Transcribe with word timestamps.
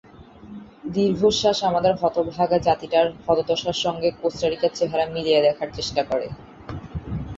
দীর্ঘশ্বাস 0.93 1.57
আমাদের 1.63 1.93
হতাভাগা 1.95 2.57
জাতিটার 2.59 3.07
হতদশার 3.25 3.77
সঙ্গে 3.83 4.09
কোস্টারিকার 4.21 4.71
চেহারা 4.75 5.05
মিলিয়ে 5.05 5.39
দেখার 5.41 5.69
চেষ্টা 5.73 6.01
করে। 6.03 6.27